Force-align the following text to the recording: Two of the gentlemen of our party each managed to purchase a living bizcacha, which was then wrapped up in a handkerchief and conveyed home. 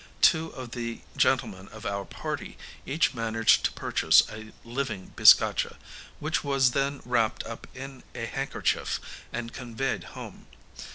Two 0.21 0.47
of 0.53 0.71
the 0.71 1.01
gentlemen 1.15 1.67
of 1.67 1.85
our 1.85 2.05
party 2.05 2.57
each 2.87 3.13
managed 3.13 3.63
to 3.65 3.71
purchase 3.73 4.23
a 4.31 4.51
living 4.65 5.13
bizcacha, 5.15 5.75
which 6.19 6.43
was 6.43 6.71
then 6.71 7.01
wrapped 7.05 7.43
up 7.43 7.67
in 7.75 8.01
a 8.15 8.25
handkerchief 8.25 8.99
and 9.31 9.53
conveyed 9.53 10.03
home. 10.15 10.47